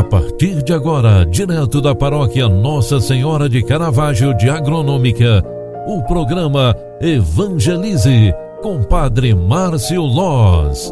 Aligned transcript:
A 0.00 0.02
partir 0.02 0.62
de 0.62 0.72
agora, 0.72 1.26
direto 1.26 1.78
da 1.78 1.94
paróquia 1.94 2.48
Nossa 2.48 3.02
Senhora 3.02 3.50
de 3.50 3.62
Caravaggio 3.62 4.34
de 4.34 4.48
Agronômica, 4.48 5.44
o 5.86 6.02
programa 6.04 6.74
Evangelize 7.02 8.32
com 8.62 8.82
Padre 8.82 9.34
Márcio 9.34 10.00
Loz. 10.00 10.90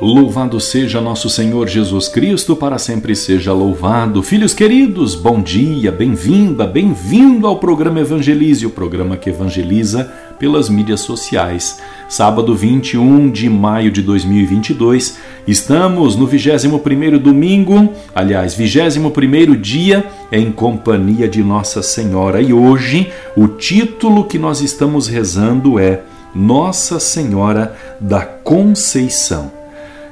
Louvado 0.00 0.58
seja 0.58 1.00
nosso 1.00 1.30
Senhor 1.30 1.68
Jesus 1.68 2.08
Cristo, 2.08 2.56
para 2.56 2.78
sempre 2.78 3.14
seja 3.14 3.52
louvado. 3.52 4.22
Filhos 4.24 4.54
queridos, 4.54 5.14
bom 5.14 5.40
dia, 5.40 5.92
bem-vinda, 5.92 6.66
bem-vindo 6.66 7.46
ao 7.46 7.60
programa 7.60 8.00
Evangelize, 8.00 8.66
o 8.66 8.70
programa 8.70 9.16
que 9.16 9.30
evangeliza 9.30 10.10
pelas 10.38 10.70
mídias 10.70 11.00
sociais. 11.00 11.78
Sábado 12.10 12.56
21 12.56 13.30
de 13.30 13.48
maio 13.48 13.88
de 13.88 14.02
2022, 14.02 15.16
estamos 15.46 16.16
no 16.16 16.26
21º 16.26 17.18
domingo, 17.18 17.94
aliás, 18.12 18.58
21º 18.58 19.54
dia 19.54 20.04
em 20.32 20.50
companhia 20.50 21.28
de 21.28 21.40
Nossa 21.40 21.82
Senhora. 21.82 22.42
E 22.42 22.52
hoje 22.52 23.12
o 23.36 23.46
título 23.46 24.24
que 24.24 24.40
nós 24.40 24.60
estamos 24.60 25.06
rezando 25.06 25.78
é 25.78 26.00
Nossa 26.34 26.98
Senhora 26.98 27.76
da 28.00 28.22
Conceição 28.22 29.52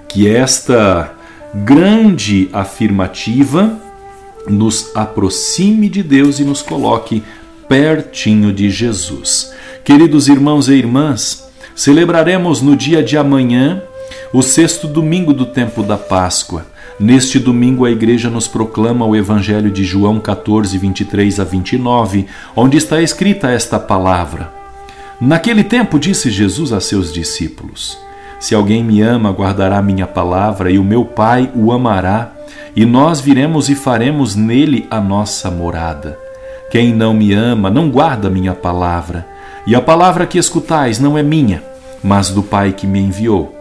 que 0.07 0.29
esta 0.29 1.13
grande 1.53 2.49
afirmativa 2.53 3.77
nos 4.49 4.93
aproxime 4.95 5.89
de 5.89 6.05
Deus 6.05 6.39
e 6.39 6.45
nos 6.45 6.63
coloque 6.63 7.25
pertinho 7.69 8.53
de 8.53 8.71
Jesus. 8.71 9.53
Queridos 9.85 10.29
irmãos 10.29 10.69
e 10.69 10.75
irmãs, 10.75 11.48
celebraremos 11.79 12.61
no 12.61 12.75
dia 12.75 13.05
de 13.05 13.17
amanhã 13.17 13.81
o 14.33 14.43
sexto 14.43 14.89
domingo 14.89 15.33
do 15.33 15.47
tempo 15.47 15.81
da 15.81 15.97
Páscoa. 15.97 16.67
Neste 16.99 17.39
domingo, 17.39 17.85
a 17.85 17.91
Igreja 17.91 18.29
nos 18.29 18.49
proclama 18.49 19.07
o 19.07 19.15
Evangelho 19.15 19.71
de 19.71 19.85
João 19.85 20.19
14, 20.19 20.77
23 20.77 21.39
a 21.39 21.45
29, 21.45 22.27
onde 22.57 22.77
está 22.77 23.01
escrita 23.01 23.53
esta 23.53 23.79
palavra. 23.79 24.53
Naquele 25.21 25.63
tempo, 25.63 26.01
disse 26.01 26.33
Jesus 26.33 26.73
a 26.73 26.81
seus 26.81 27.13
discípulos: 27.13 27.97
se 28.41 28.57
alguém 28.57 28.83
me 28.83 29.01
ama, 29.01 29.31
guardará 29.31 29.81
minha 29.81 30.07
palavra, 30.07 30.73
e 30.73 30.81
o 30.81 30.85
meu 30.85 31.05
Pai 31.05 31.49
o 31.55 31.71
amará, 31.71 32.33
e 32.75 32.85
nós 32.85 33.21
viremos 33.21 33.69
e 33.69 33.77
faremos 33.77 34.35
nele 34.35 34.85
a 34.91 35.01
nossa 35.01 35.49
morada. 35.49 36.19
Quem 36.73 36.93
não 36.93 37.15
me 37.15 37.33
ama, 37.33 37.71
não 37.71 37.89
guarda 37.89 38.29
minha 38.29 38.53
palavra, 38.53 39.25
e 39.67 39.75
a 39.75 39.81
palavra 39.81 40.27
que 40.27 40.39
escutais 40.39 40.99
não 40.99 41.17
é 41.19 41.23
minha, 41.23 41.63
mas 42.03 42.31
do 42.31 42.43
Pai 42.43 42.73
que 42.73 42.87
me 42.87 43.01
enviou. 43.01 43.55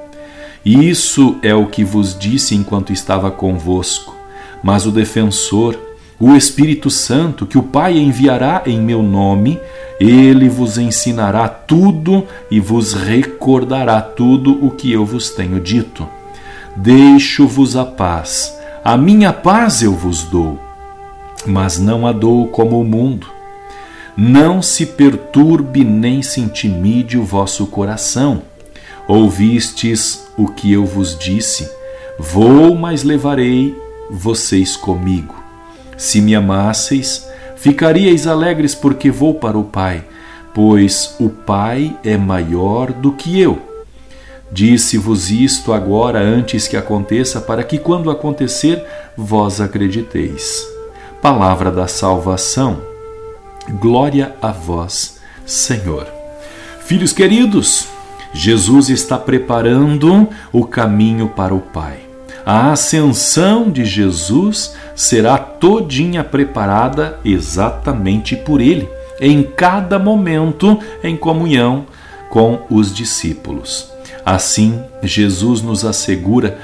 Isso 0.66 1.38
é 1.42 1.56
o 1.56 1.66
que 1.68 1.84
vos 1.84 2.18
disse 2.18 2.54
enquanto 2.54 2.92
estava 2.92 3.32
convosco. 3.32 4.14
Mas 4.62 4.86
o 4.86 4.92
defensor, 4.92 5.78
o 6.20 6.36
Espírito 6.36 6.90
Santo, 6.90 7.46
que 7.46 7.58
o 7.58 7.64
Pai 7.64 7.98
enviará 7.98 8.64
em 8.66 8.82
meu 8.82 9.02
nome, 9.02 9.60
ele 10.00 10.50
vos 10.50 10.78
ensinará 10.78 11.48
tudo 11.48 12.26
e 12.52 12.60
vos 12.60 12.94
recordará 12.94 14.02
tudo 14.02 14.66
o 14.66 14.72
que 14.72 14.92
eu 14.92 15.06
vos 15.06 15.30
tenho 15.30 15.60
dito. 15.60 16.08
Deixo-vos 16.76 17.76
a 17.76 17.86
paz, 17.86 18.56
a 18.84 18.96
minha 18.96 19.34
paz 19.34 19.82
eu 19.82 19.94
vos 19.94 20.24
dou, 20.24 20.60
mas 21.46 21.80
não 21.80 22.06
a 22.06 22.12
dou 22.12 22.48
como 22.48 22.80
o 22.80 22.84
mundo. 22.84 23.37
Não 24.18 24.62
se 24.62 24.86
perturbe 24.86 25.84
nem 25.84 26.22
se 26.22 26.42
intimide 26.42 27.18
o 27.18 27.24
vosso 27.24 27.68
coração. 27.68 28.42
Ouvistes 29.08 30.28
o 30.38 30.48
que 30.48 30.74
eu 30.74 30.86
vos 30.86 31.18
disse: 31.18 31.70
Vou, 32.18 32.76
mas 32.76 33.04
levarei 33.04 33.78
vocês 34.10 34.76
comigo. 34.76 35.36
Se 35.96 36.20
me 36.20 36.36
amasseis, 36.36 37.28
Ficaríeis 37.58 38.28
alegres 38.28 38.76
porque 38.76 39.10
vou 39.10 39.34
para 39.34 39.58
o 39.58 39.64
Pai, 39.64 40.06
pois 40.54 41.16
o 41.20 41.28
Pai 41.28 41.98
é 42.04 42.16
maior 42.16 42.94
do 42.94 43.12
que 43.12 43.42
eu. 43.42 43.60
Disse-vos 44.52 45.32
isto 45.32 45.74
agora 45.74 46.20
antes 46.20 46.68
que 46.68 46.78
aconteça, 46.78 47.42
para 47.42 47.64
que 47.64 47.80
quando 47.80 48.12
acontecer, 48.12 48.86
vós 49.18 49.60
acrediteis. 49.60 50.66
Palavra 51.22 51.72
da 51.72 51.88
salvação. 51.88 52.80
Glória 53.70 54.36
a 54.42 54.52
vós, 54.52 55.20
Senhor. 55.46 56.08
Filhos 56.86 57.14
queridos, 57.14 57.88
Jesus 58.34 58.90
está 58.90 59.18
preparando 59.18 60.30
o 60.52 60.66
caminho 60.66 61.30
para 61.30 61.54
o 61.54 61.60
Pai 61.60 62.08
a 62.50 62.72
ascensão 62.72 63.70
de 63.70 63.84
Jesus 63.84 64.74
será 64.96 65.38
todinha 65.38 66.24
preparada 66.24 67.20
exatamente 67.26 68.38
por 68.38 68.62
ele, 68.62 68.88
em 69.20 69.44
cada 69.44 70.00
momento 70.00 70.80
em 71.04 71.18
comunhão 71.18 71.86
com 72.30 72.62
os 72.70 72.96
discípulos. 72.96 73.92
Assim, 74.26 74.82
Jesus 75.04 75.62
nos 75.62 75.84
assegura 75.84 76.58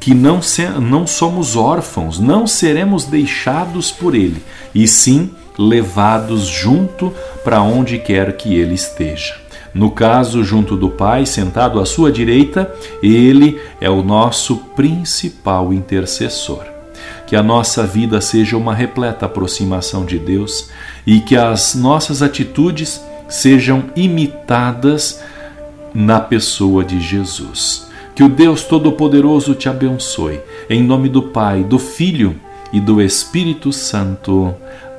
que 0.00 0.14
não, 0.14 0.40
não 0.80 1.06
somos 1.06 1.56
órfãos, 1.56 2.18
não 2.18 2.46
seremos 2.46 3.04
deixados 3.04 3.92
por 3.92 4.14
Ele, 4.14 4.42
e 4.74 4.88
sim 4.88 5.30
levados 5.58 6.46
junto 6.46 7.12
para 7.42 7.60
onde 7.60 7.98
quer 7.98 8.36
que 8.36 8.54
Ele 8.54 8.74
esteja. 8.74 9.48
No 9.74 9.90
caso, 9.90 10.42
junto 10.42 10.76
do 10.76 10.88
Pai, 10.88 11.26
sentado 11.26 11.78
à 11.78 11.84
sua 11.84 12.10
direita, 12.10 12.72
ele 13.02 13.60
é 13.80 13.90
o 13.90 14.02
nosso 14.02 14.56
principal 14.74 15.72
intercessor. 15.72 16.64
Que 17.26 17.36
a 17.36 17.42
nossa 17.42 17.86
vida 17.86 18.20
seja 18.20 18.56
uma 18.56 18.74
repleta 18.74 19.26
aproximação 19.26 20.04
de 20.04 20.18
Deus 20.18 20.70
e 21.06 21.20
que 21.20 21.36
as 21.36 21.74
nossas 21.74 22.22
atitudes 22.22 23.00
sejam 23.28 23.84
imitadas 23.94 25.20
na 25.94 26.18
pessoa 26.18 26.82
de 26.82 27.00
Jesus. 27.00 27.86
Que 28.14 28.24
o 28.24 28.28
Deus 28.28 28.64
Todo-Poderoso 28.64 29.54
te 29.54 29.68
abençoe. 29.68 30.40
Em 30.68 30.82
nome 30.82 31.08
do 31.08 31.22
Pai, 31.22 31.62
do 31.62 31.78
Filho 31.78 32.34
e 32.72 32.80
do 32.80 33.00
Espírito 33.00 33.72
Santo. 33.72 34.54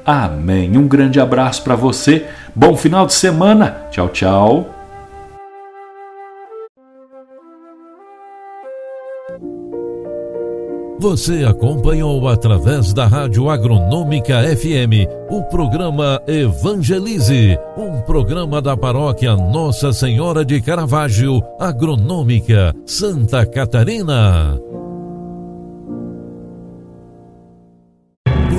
Amém. 0.09 0.75
Um 0.75 0.88
grande 0.88 1.20
abraço 1.20 1.62
para 1.64 1.75
você. 1.75 2.25
Bom 2.56 2.75
final 2.75 3.06
de 3.06 3.14
semana. 3.14 3.86
Tchau, 3.92 4.09
tchau. 4.09 4.68
Você 11.00 11.46
acompanhou 11.46 12.28
através 12.28 12.92
da 12.92 13.06
Rádio 13.06 13.52
Agronômica 13.52 14.42
FM 14.58 15.08
o 15.30 15.44
programa 15.44 16.20
Evangelize, 16.28 17.59
um 17.78 18.02
programa 18.02 18.59
da 18.64 18.76
paróquia 18.76 19.36
Nossa 19.36 19.94
Senhora 19.94 20.44
de 20.44 20.59
Caravaggio, 20.59 21.40
Agronômica, 21.59 22.74
Santa 22.84 23.46
Catarina. 23.46 24.59